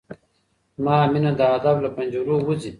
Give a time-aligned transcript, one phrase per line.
[0.77, 2.69] زما مينه د ادب له پنجرو وځي